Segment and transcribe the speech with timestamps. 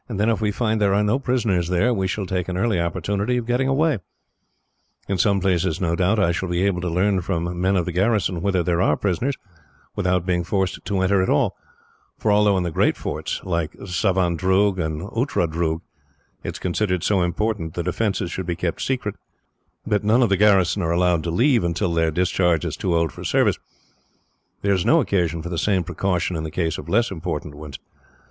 [0.09, 3.37] Then, if we find there are no prisoners there, we shall take an early opportunity
[3.37, 3.99] of getting away.
[5.07, 7.91] In some places, no doubt, I shall be able to learn from men of the
[7.91, 9.35] garrison whether there are prisoners,
[9.95, 11.55] without being forced to enter at all;
[12.17, 15.81] for although in the great forts, like Savandroog and Outradroog,
[16.43, 19.13] it is considered so important the defences should be kept secret,
[19.85, 22.95] that none of the garrison are allowed to leave until they are discharged as too
[22.95, 23.59] old for service,
[24.63, 27.77] there is no occasion for the same precaution in the case of less important places.